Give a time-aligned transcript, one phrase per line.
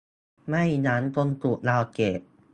[0.47, 2.19] ไม่งั้นคงถูกดาวน์เกรด